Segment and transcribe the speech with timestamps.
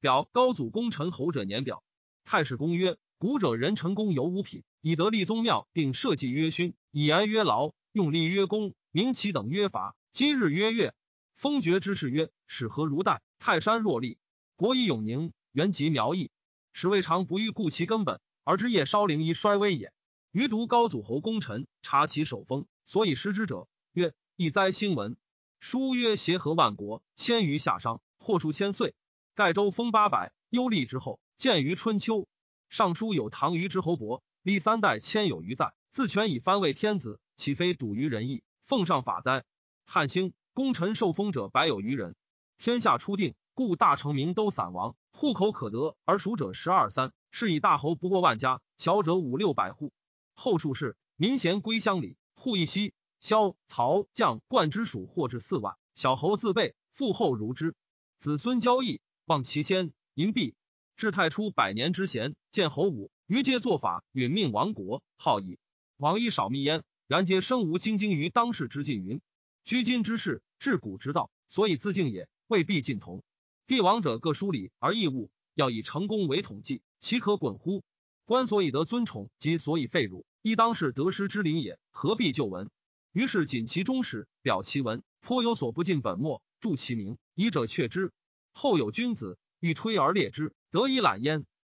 [0.00, 1.82] 表高祖功臣侯者年表。
[2.24, 10.94] 太史公曰：古者人臣功有五品，以得立宗庙，定社稷曰勋，以言曰劳，用力曰功，名其等曰法，今日曰月。
[11.34, 13.22] 封爵之事曰：始何如代？
[13.40, 14.18] 泰山若立，
[14.54, 16.30] 国以永宁，原籍苗裔。
[16.72, 19.92] 史未尝不欲固其根本，而知业稍灵以衰微也。
[20.30, 25.16] 余读高祖侯功臣，察其守封，所以失之者，曰：一哉兴文。
[25.58, 28.94] 书曰：协和万国，千余夏商，或数千岁。
[29.38, 32.26] 盖州封八百，忧立之后，见于春秋。
[32.70, 39.44] 尚书有唐虞之侯伯，历三代千有余在，自权以藩为天子，岂非笃于仁义，奉上法哉？
[39.86, 42.16] 汉兴功臣受封者百有余人，
[42.58, 49.92] 天下初定，故大成名都散亡，户口可得而属者十二三，是以大侯不过万家，小者五六百户。
[50.34, 52.92] 后数世，民贤归乡里，户一息。
[53.20, 57.76] 萧曹将冠之属或至四万，小侯自备，父后如之。
[58.18, 60.54] 子孙交易，望其先银币。
[60.96, 65.58] 至太初百年之贤，见侯武，余皆作法，允命亡国，好矣。
[65.98, 69.20] 往亦少密焉，然皆生无精精于当世之尽云。
[69.64, 73.22] 居今之事，治古之道，所以自敬也，未必尽同。
[73.66, 77.84] 帝王者各疏礼而异物，要以成功为统计，岂可滚乎？
[78.24, 82.70] 官所以得尊宠，及所以废辱，亦当是得失之灵也，何必就闻？
[83.12, 88.10] 于是谨其忠始，表其文，颇有所不尽本末，著其名，以者却之。
[88.58, 91.46] 后有君子欲推而列之，得以揽焉。